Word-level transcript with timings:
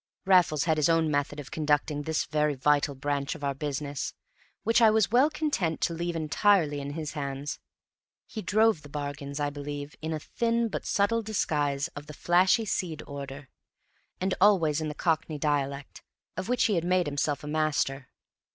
Raffles 0.25 0.63
had 0.63 0.77
his 0.77 0.89
own 0.89 1.11
method 1.11 1.39
of 1.39 1.51
conducting 1.51 2.01
this 2.01 2.25
very 2.25 2.55
vital 2.55 2.95
branch 2.95 3.35
of 3.35 3.43
our 3.43 3.53
business, 3.53 4.15
which 4.63 4.81
I 4.81 4.89
was 4.89 5.11
well 5.11 5.29
content 5.29 5.79
to 5.81 5.93
leave 5.93 6.15
entirely 6.15 6.79
in 6.81 6.93
his 6.93 7.11
hands. 7.11 7.59
He 8.25 8.41
drove 8.41 8.81
the 8.81 8.89
bargains, 8.89 9.39
I 9.39 9.51
believe, 9.51 9.95
in 10.01 10.11
a 10.11 10.17
thin 10.19 10.69
but 10.69 10.87
subtle 10.87 11.21
disguise 11.21 11.87
of 11.89 12.07
the 12.07 12.15
flashy 12.15 12.65
seedy 12.65 13.03
order, 13.03 13.47
and 14.19 14.33
always 14.41 14.81
in 14.81 14.87
the 14.87 14.95
Cockney 14.95 15.37
dialect, 15.37 16.01
of 16.35 16.49
which 16.49 16.63
he 16.63 16.73
had 16.73 16.83
made 16.83 17.05
himself 17.05 17.43
a 17.43 17.47
master. 17.47 18.09